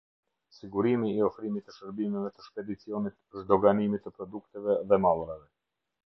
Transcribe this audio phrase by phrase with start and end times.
[0.59, 5.47] Sigurimi i ofrimit të shërbimeve të shpedicionit zhdoganimit të produkteve dhe mallrave